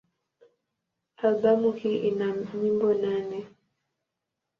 Albamu 1.19 1.71
hii 1.71 1.97
ina 2.07 2.33
nyimbo 2.57 2.93
nane. 2.93 3.47